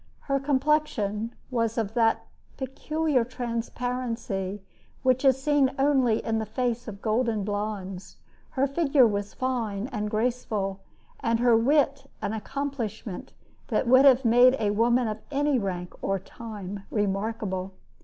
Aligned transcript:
Her 0.21 0.39
complexion 0.39 1.35
was 1.51 1.77
of 1.77 1.93
that 1.93 2.25
peculiar 2.57 3.23
transparency 3.23 4.63
which 5.03 5.23
is 5.23 5.39
seen 5.39 5.75
only 5.77 6.25
in 6.25 6.39
the 6.39 6.45
face 6.47 6.87
of 6.87 7.03
golden 7.03 7.43
blondes. 7.43 8.17
Her 8.57 8.65
figure 8.65 9.05
was 9.05 9.35
fine 9.35 9.85
and 9.89 10.09
graceful, 10.09 10.79
and 11.19 11.39
her 11.39 11.55
wit 11.55 12.09
an 12.19 12.33
accomplishment 12.33 13.33
that 13.67 13.87
would 13.87 14.05
have 14.05 14.25
made 14.25 14.55
a 14.59 14.71
woman 14.71 15.07
of 15.07 15.19
any 15.29 15.59
rank 15.59 15.93
or 16.01 16.17
time 16.17 16.79
remarkable. 16.89 17.73